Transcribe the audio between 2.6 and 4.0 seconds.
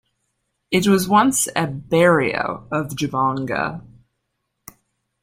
of Jabonga.